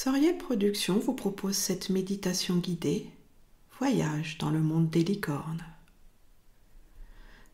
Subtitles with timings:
[0.00, 3.10] Soriel Productions vous propose cette méditation guidée
[3.80, 5.64] Voyage dans le monde des licornes.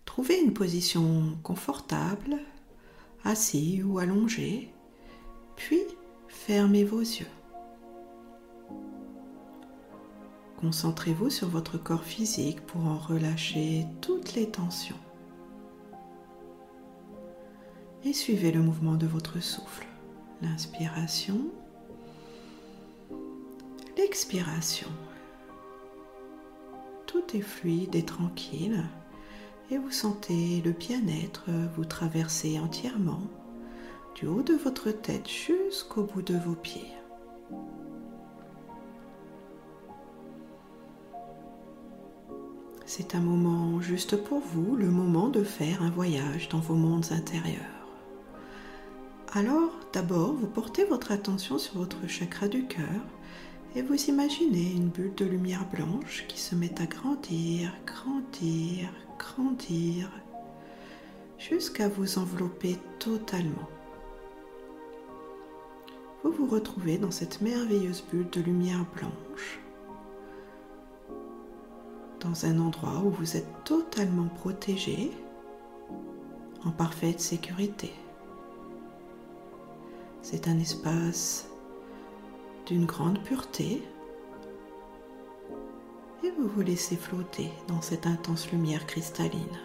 [0.05, 2.37] Trouvez une position confortable,
[3.25, 4.71] assis ou allongé,
[5.57, 5.81] puis
[6.29, 7.31] fermez vos yeux.
[10.61, 15.01] Concentrez-vous sur votre corps physique pour en relâcher toutes les tensions.
[18.05, 19.87] Et suivez le mouvement de votre souffle.
[20.43, 21.51] L'inspiration,
[24.05, 24.89] l'expiration.
[27.07, 28.85] Tout est fluide et tranquille
[29.71, 31.45] et vous sentez le bien-être
[31.75, 33.23] vous traverser entièrement
[34.15, 36.93] du haut de votre tête jusqu'au bout de vos pieds.
[42.85, 47.07] C'est un moment juste pour vous, le moment de faire un voyage dans vos mondes
[47.11, 47.89] intérieurs.
[49.33, 53.01] Alors, d'abord, vous portez votre attention sur votre chakra du cœur
[53.77, 60.09] et vous imaginez une bulle de lumière blanche qui se met à grandir, grandir, grandir,
[61.39, 63.69] jusqu'à vous envelopper totalement.
[66.23, 69.59] Vous vous retrouvez dans cette merveilleuse bulle de lumière blanche,
[72.21, 75.11] dans un endroit où vous êtes totalement protégé,
[76.65, 77.93] en parfaite sécurité.
[80.23, 81.47] C'est un espace
[82.67, 83.83] d'une grande pureté
[86.23, 89.59] et vous vous laissez flotter dans cette intense lumière cristalline.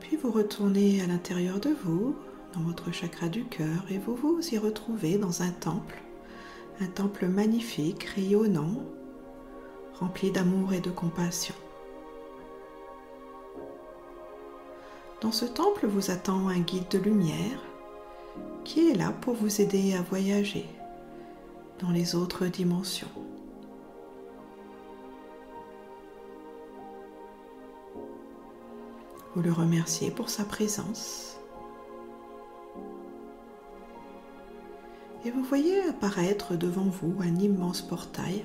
[0.00, 2.14] Puis vous retournez à l'intérieur de vous,
[2.54, 6.00] dans votre chakra du cœur, et vous vous y retrouvez dans un temple,
[6.80, 8.82] un temple magnifique, rayonnant,
[9.98, 11.54] rempli d'amour et de compassion.
[15.20, 17.60] Dans ce temple vous attend un guide de lumière
[18.64, 20.66] qui est là pour vous aider à voyager
[21.78, 23.08] dans les autres dimensions.
[29.34, 31.38] Vous le remerciez pour sa présence.
[35.24, 38.44] Et vous voyez apparaître devant vous un immense portail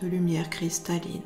[0.00, 1.22] de lumière cristalline.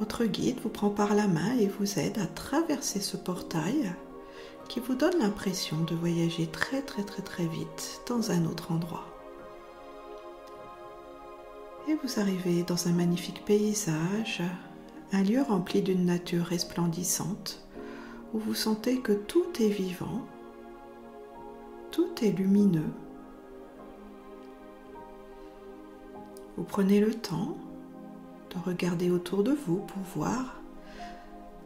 [0.00, 3.92] Votre guide vous prend par la main et vous aide à traverser ce portail
[4.66, 9.04] qui vous donne l'impression de voyager très très très très vite dans un autre endroit.
[11.86, 14.42] Et vous arrivez dans un magnifique paysage,
[15.12, 17.62] un lieu rempli d'une nature resplendissante
[18.32, 20.26] où vous sentez que tout est vivant,
[21.90, 22.92] tout est lumineux.
[26.56, 27.58] Vous prenez le temps
[28.50, 30.60] de regarder autour de vous pour voir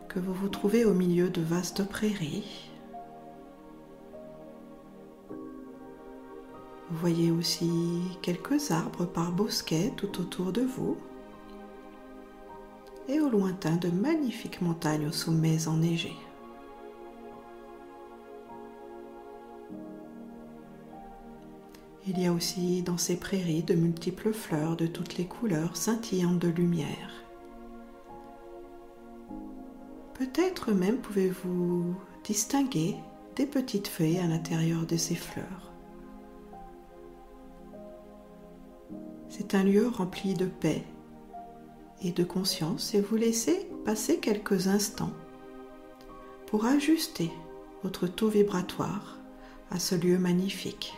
[0.08, 2.70] que vous vous trouvez au milieu de vastes prairies.
[6.90, 7.70] Vous voyez aussi
[8.22, 10.96] quelques arbres par bosquet tout autour de vous
[13.08, 16.16] et au lointain de magnifiques montagnes aux sommets enneigés.
[22.06, 26.38] Il y a aussi dans ces prairies de multiples fleurs de toutes les couleurs scintillantes
[26.38, 27.24] de lumière.
[30.12, 32.96] Peut-être même pouvez-vous distinguer
[33.36, 35.72] des petites feuilles à l'intérieur de ces fleurs.
[39.30, 40.84] C'est un lieu rempli de paix
[42.02, 45.12] et de conscience et vous laissez passer quelques instants
[46.46, 47.30] pour ajuster
[47.82, 49.18] votre taux vibratoire
[49.70, 50.94] à ce lieu magnifique.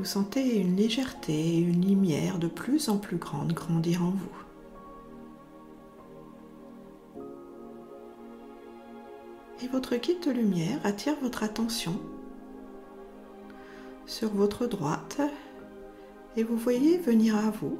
[0.00, 4.42] Vous sentez une légèreté et une lumière de plus en plus grande grandir en vous.
[9.62, 12.00] Et votre guide de lumière attire votre attention
[14.06, 15.20] sur votre droite
[16.34, 17.78] et vous voyez venir à vous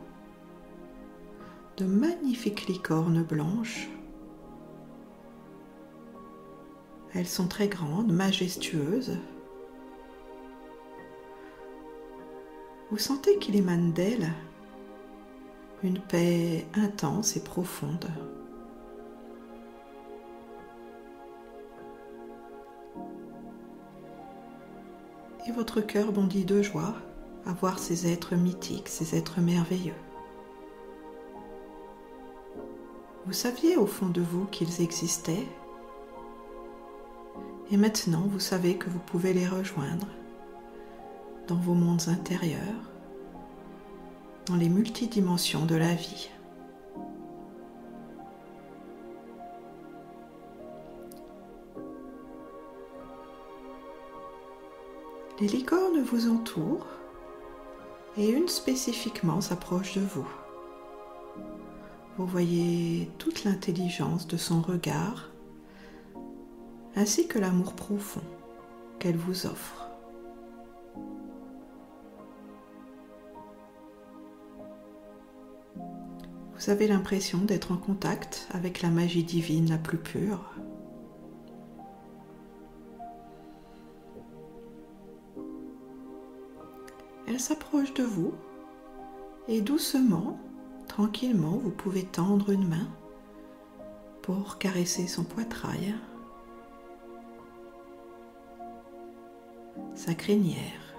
[1.79, 3.89] de magnifiques licornes blanches.
[7.15, 9.17] Elles sont très grandes, majestueuses,
[12.91, 14.33] Vous sentez qu'il émane d'elle
[15.83, 18.11] une paix intense et profonde.
[25.47, 26.95] Et votre cœur bondit de joie
[27.47, 29.95] à voir ces êtres mythiques, ces êtres merveilleux.
[33.27, 35.47] Vous saviez au fond de vous qu'ils existaient
[37.71, 40.09] et maintenant vous savez que vous pouvez les rejoindre
[41.51, 42.61] dans vos mondes intérieurs,
[44.47, 46.31] dans les multidimensions de la vie.
[55.41, 56.87] Les licornes vous entourent
[58.17, 60.29] et une spécifiquement s'approche de vous.
[62.17, 65.31] Vous voyez toute l'intelligence de son regard
[66.95, 68.23] ainsi que l'amour profond
[69.01, 69.90] qu'elle vous offre.
[76.61, 80.45] Vous avez l'impression d'être en contact avec la magie divine la plus pure.
[87.27, 88.35] Elle s'approche de vous
[89.49, 90.39] et doucement,
[90.87, 92.89] tranquillement, vous pouvez tendre une main
[94.21, 95.95] pour caresser son poitrail,
[99.95, 100.90] sa crinière.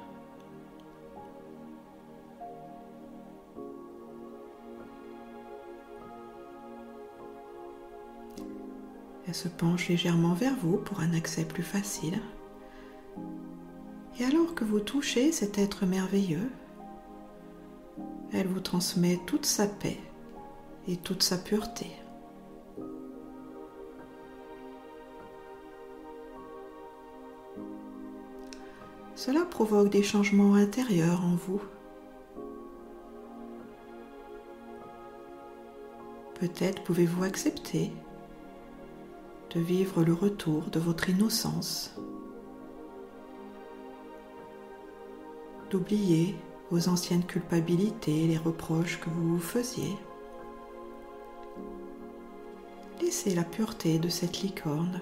[9.32, 12.20] Elle se penche légèrement vers vous pour un accès plus facile.
[14.20, 16.52] Et alors que vous touchez cet être merveilleux,
[18.34, 19.98] elle vous transmet toute sa paix
[20.86, 21.88] et toute sa pureté.
[29.16, 31.62] Cela provoque des changements intérieurs en vous.
[36.34, 37.94] Peut-être pouvez-vous accepter
[39.54, 41.94] de vivre le retour de votre innocence,
[45.70, 46.36] d'oublier
[46.70, 49.98] vos anciennes culpabilités et les reproches que vous vous faisiez.
[53.02, 55.02] Laissez la pureté de cette licorne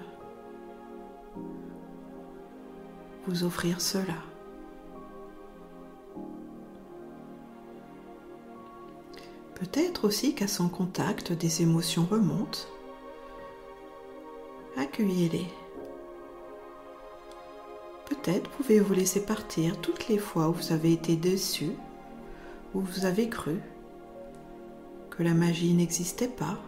[3.26, 4.16] vous offrir cela.
[9.54, 12.66] Peut-être aussi qu'à son contact, des émotions remontent
[18.06, 21.70] Peut-être pouvez-vous laisser partir toutes les fois où vous avez été déçu,
[22.74, 23.56] où vous avez cru
[25.08, 26.58] que la magie n'existait pas,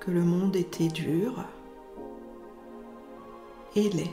[0.00, 1.44] que le monde était dur
[3.76, 4.10] et laid.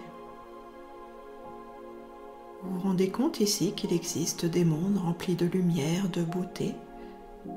[2.62, 6.76] Vous vous rendez compte ici qu'il existe des mondes remplis de lumière, de beauté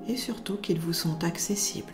[0.09, 1.93] et surtout qu'ils vous sont accessibles.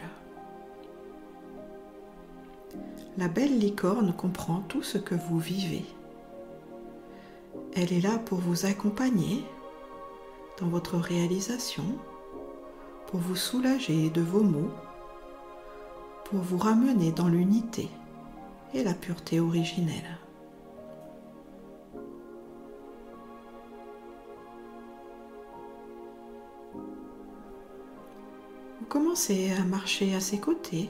[3.19, 5.85] La belle licorne comprend tout ce que vous vivez.
[7.75, 9.43] Elle est là pour vous accompagner
[10.61, 11.82] dans votre réalisation,
[13.09, 14.70] pour vous soulager de vos maux,
[16.26, 17.88] pour vous ramener dans l'unité
[18.73, 20.17] et la pureté originelle.
[28.79, 30.88] Vous commencez à marcher à ses côtés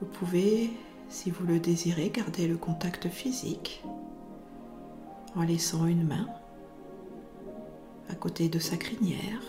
[0.00, 0.70] vous pouvez,
[1.08, 3.82] si vous le désirez, garder le contact physique
[5.36, 6.28] en laissant une main
[8.10, 9.42] à côté de sa crinière.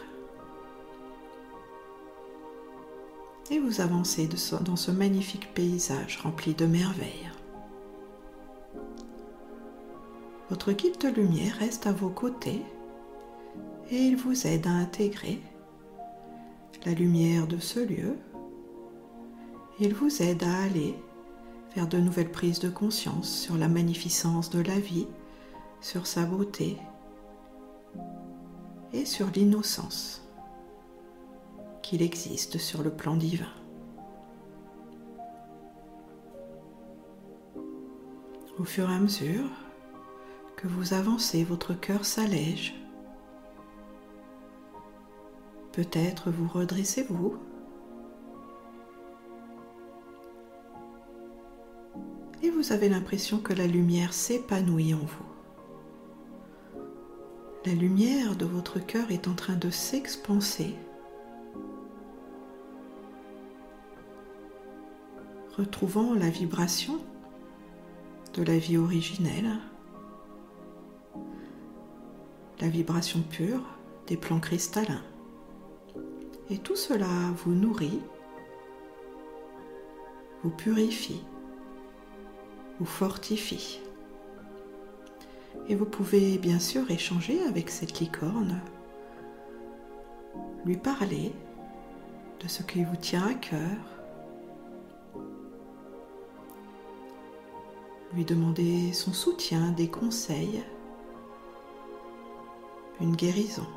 [3.51, 4.29] Et vous avancez
[4.61, 7.29] dans ce magnifique paysage rempli de merveilles.
[10.49, 12.61] Votre guide de lumière reste à vos côtés
[13.91, 15.39] et il vous aide à intégrer
[16.85, 18.17] la lumière de ce lieu
[19.79, 20.95] il vous aide à aller
[21.75, 25.07] vers de nouvelles prises de conscience sur la magnificence de la vie,
[25.81, 26.77] sur sa beauté
[28.91, 30.21] et sur l'innocence
[31.81, 33.53] qu'il existe sur le plan divin.
[38.57, 39.49] Au fur et à mesure
[40.57, 42.75] que vous avancez, votre cœur s'allège.
[45.71, 47.37] Peut-être vous redressez-vous
[52.41, 55.25] et vous avez l'impression que la lumière s'épanouit en vous.
[57.65, 60.75] La lumière de votre cœur est en train de s'expanser,
[65.57, 66.99] retrouvant la vibration
[68.33, 69.57] de la vie originelle,
[72.61, 73.63] la vibration pure
[74.07, 75.03] des plans cristallins.
[76.49, 77.07] Et tout cela
[77.43, 77.99] vous nourrit,
[80.43, 81.21] vous purifie
[82.85, 83.81] fortifie.
[85.67, 88.59] Et vous pouvez bien sûr échanger avec cette licorne,
[90.65, 91.31] lui parler
[92.39, 93.77] de ce qui vous tient à cœur,
[98.13, 100.63] lui demander son soutien, des conseils,
[102.99, 103.67] une guérison.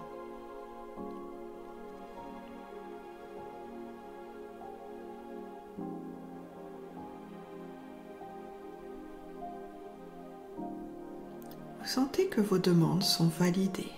[12.33, 13.93] Que vos demandes sont validées.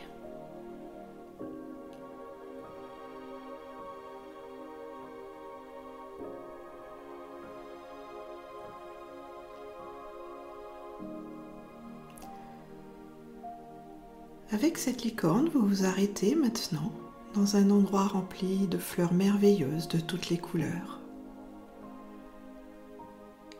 [14.50, 16.90] Avec cette licorne, vous vous arrêtez maintenant
[17.34, 21.00] dans un endroit rempli de fleurs merveilleuses de toutes les couleurs.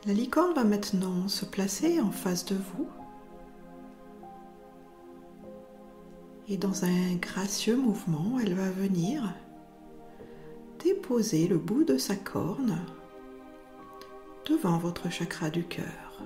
[0.07, 2.89] La licorne va maintenant se placer en face de vous
[6.49, 9.35] et dans un gracieux mouvement, elle va venir
[10.83, 12.79] déposer le bout de sa corne
[14.47, 16.23] devant votre chakra du cœur.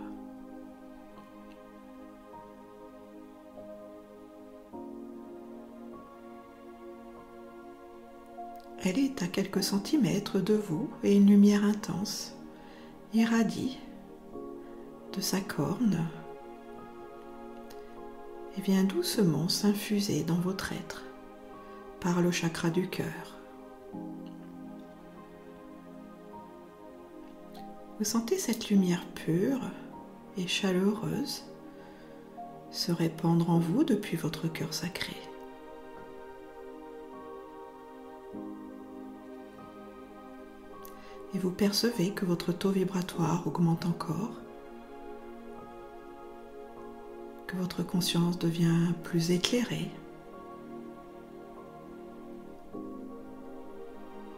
[8.85, 12.35] Elle est à quelques centimètres de vous et une lumière intense
[13.13, 13.79] irradie
[15.13, 16.07] de sa corne
[18.57, 21.05] et vient doucement s'infuser dans votre être
[22.01, 23.37] par le chakra du cœur.
[27.99, 29.61] Vous sentez cette lumière pure
[30.37, 31.45] et chaleureuse
[32.71, 35.17] se répandre en vous depuis votre cœur sacré.
[41.35, 44.33] et vous percevez que votre taux vibratoire augmente encore,
[47.49, 49.91] que votre conscience devient plus éclairée.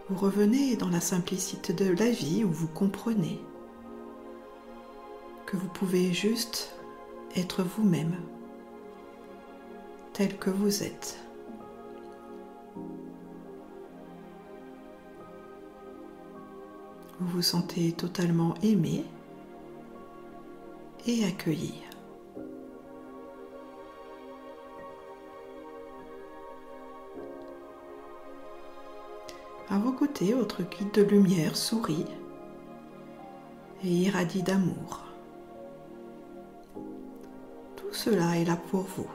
[0.09, 3.41] Vous revenez dans la simplicité de la vie où vous comprenez
[5.45, 6.75] que vous pouvez juste
[7.37, 8.15] être vous-même
[10.13, 11.19] tel que vous êtes.
[17.19, 19.05] Vous vous sentez totalement aimé
[21.07, 21.75] et accueilli.
[29.73, 32.05] À vos côtés, votre guide de lumière sourit
[33.85, 35.05] et irradie d'amour.
[37.77, 39.07] Tout cela est là pour vous.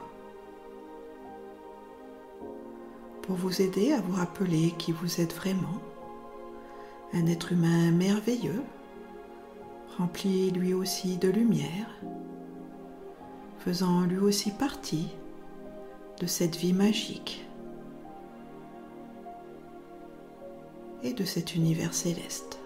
[3.20, 5.82] Pour vous aider à vous rappeler qui vous êtes vraiment
[7.12, 8.62] un être humain merveilleux,
[9.98, 12.00] rempli lui aussi de lumière,
[13.58, 15.08] faisant lui aussi partie
[16.18, 17.45] de cette vie magique
[21.02, 22.58] et de cet univers céleste.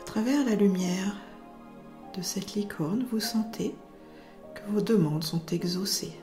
[0.00, 1.16] À travers la lumière
[2.16, 3.74] de cette licorne, vous sentez
[4.54, 6.16] que vos demandes sont exaucées.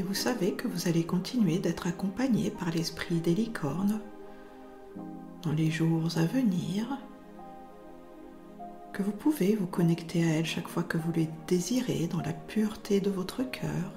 [0.00, 4.00] et vous savez que vous allez continuer d'être accompagné par l'esprit des licornes
[5.42, 6.96] dans les jours à venir,
[9.00, 13.00] vous pouvez vous connecter à elles chaque fois que vous les désirez dans la pureté
[13.00, 13.92] de votre cœur.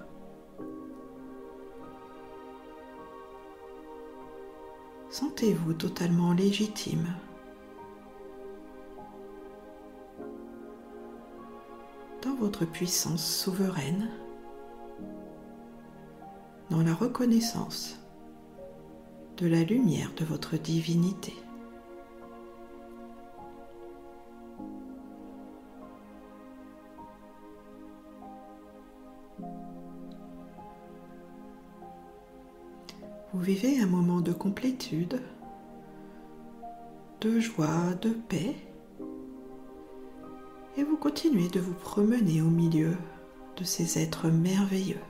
[5.10, 7.08] Sentez-vous totalement légitime.
[12.24, 14.10] dans votre puissance souveraine
[16.70, 18.00] dans la reconnaissance
[19.38, 21.34] de la lumière de votre divinité.
[33.44, 35.22] Vivez un moment de complétude,
[37.20, 38.56] de joie, de paix,
[40.78, 42.96] et vous continuez de vous promener au milieu
[43.58, 45.02] de ces êtres merveilleux.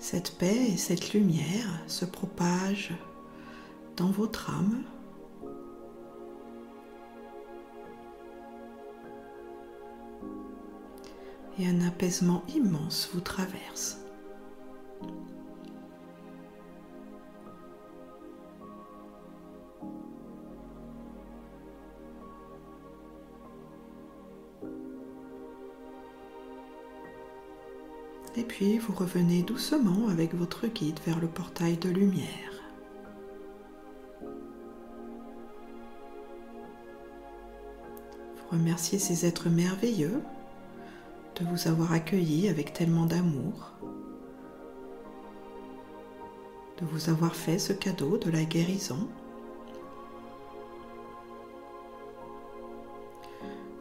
[0.00, 2.94] Cette paix et cette lumière se propagent
[3.96, 4.82] dans votre âme.
[11.58, 13.98] Et un apaisement immense vous traverse.
[28.36, 32.52] Et puis vous revenez doucement avec votre guide vers le portail de lumière.
[38.36, 40.20] Vous remerciez ces êtres merveilleux
[41.36, 43.72] de vous avoir accueilli avec tellement d'amour,
[46.80, 49.08] de vous avoir fait ce cadeau de la guérison.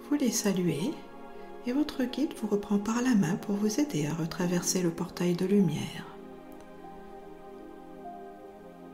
[0.10, 0.92] Vous les saluez
[1.66, 5.34] et votre guide vous reprend par la main pour vous aider à retraverser le portail
[5.34, 6.06] de lumière.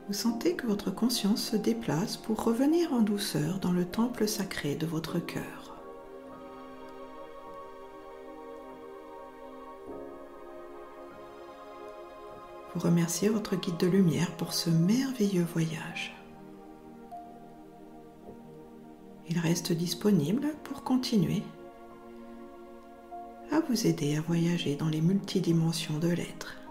[0.08, 4.74] Vous sentez que votre conscience se déplace pour revenir en douceur dans le temple sacré
[4.74, 5.61] de votre cœur.
[12.74, 16.14] Vous remerciez votre guide de lumière pour ce merveilleux voyage.
[19.28, 21.42] Il reste disponible pour continuer
[23.50, 26.61] à vous aider à voyager dans les multidimensions de l'être.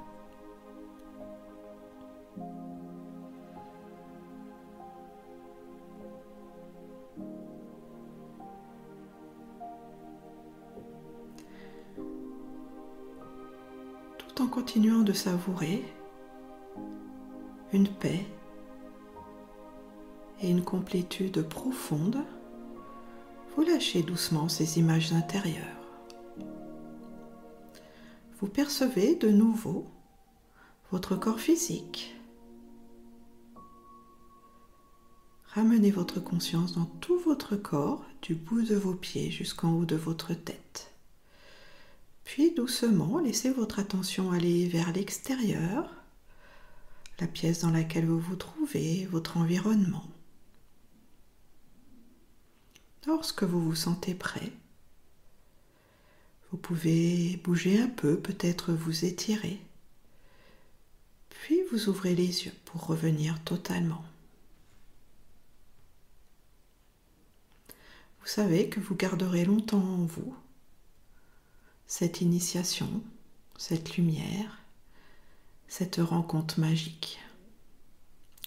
[14.62, 15.84] Continuant de savourer
[17.74, 18.24] une paix
[20.40, 22.20] et une complétude profonde,
[23.56, 25.66] vous lâchez doucement ces images intérieures
[28.40, 29.88] vous percevez de nouveau
[30.92, 32.16] votre corps physique.
[35.56, 39.96] Ramenez votre conscience dans tout votre corps, du bout de vos pieds jusqu'en haut de
[39.96, 40.91] votre tête.
[42.32, 45.94] Puis doucement, laissez votre attention aller vers l'extérieur,
[47.20, 50.06] la pièce dans laquelle vous vous trouvez, votre environnement.
[53.06, 54.50] Lorsque vous vous sentez prêt,
[56.50, 59.60] vous pouvez bouger un peu, peut-être vous étirer.
[61.28, 64.06] Puis vous ouvrez les yeux pour revenir totalement.
[68.22, 70.34] Vous savez que vous garderez longtemps en vous
[71.92, 73.04] cette initiation,
[73.58, 74.62] cette lumière,
[75.68, 77.20] cette rencontre magique.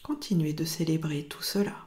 [0.03, 1.84] Continuez de célébrer tout cela.